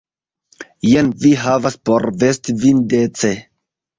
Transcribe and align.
Jen 0.91 1.11
vi 1.25 1.33
havas 1.41 1.77
por 1.89 2.07
vesti 2.23 2.57
vin 2.63 2.83
dece. 2.95 3.33